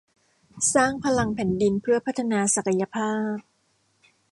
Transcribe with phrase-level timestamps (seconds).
[0.73, 3.37] สร้างพลังแผ่นดินเพื่อพัฒนาศักยภาพ